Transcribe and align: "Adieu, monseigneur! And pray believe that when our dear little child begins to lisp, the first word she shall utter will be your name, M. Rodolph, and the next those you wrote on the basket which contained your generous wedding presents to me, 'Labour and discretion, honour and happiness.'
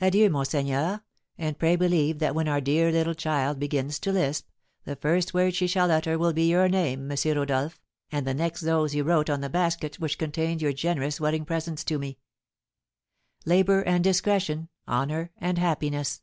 "Adieu, 0.00 0.28
monseigneur! 0.28 1.00
And 1.38 1.56
pray 1.56 1.76
believe 1.76 2.18
that 2.18 2.34
when 2.34 2.48
our 2.48 2.60
dear 2.60 2.90
little 2.90 3.14
child 3.14 3.60
begins 3.60 4.00
to 4.00 4.10
lisp, 4.10 4.48
the 4.82 4.96
first 4.96 5.32
word 5.32 5.54
she 5.54 5.68
shall 5.68 5.92
utter 5.92 6.18
will 6.18 6.32
be 6.32 6.50
your 6.50 6.68
name, 6.68 7.08
M. 7.08 7.16
Rodolph, 7.36 7.78
and 8.10 8.26
the 8.26 8.34
next 8.34 8.62
those 8.62 8.96
you 8.96 9.04
wrote 9.04 9.30
on 9.30 9.42
the 9.42 9.48
basket 9.48 10.00
which 10.00 10.18
contained 10.18 10.60
your 10.60 10.72
generous 10.72 11.20
wedding 11.20 11.44
presents 11.44 11.84
to 11.84 12.00
me, 12.00 12.18
'Labour 13.46 13.82
and 13.82 14.02
discretion, 14.02 14.68
honour 14.88 15.30
and 15.38 15.56
happiness.' 15.56 16.20